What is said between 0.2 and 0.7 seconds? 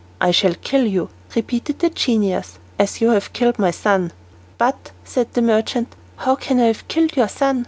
shall